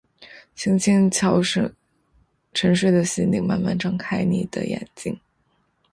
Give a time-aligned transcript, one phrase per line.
[0.57, 1.75] 輕輕敲醒
[2.55, 5.15] 沉睡的心靈，慢慢張開你地眼睛